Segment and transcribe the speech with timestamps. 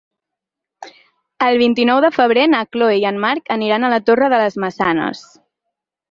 [1.47, 4.57] El vint-i-nou de febrer na Chloé i en Marc aniran a la Torre de les
[4.65, 5.21] Maçanes.